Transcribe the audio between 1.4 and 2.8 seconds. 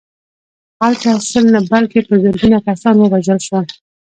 نه بلکې په زرګونه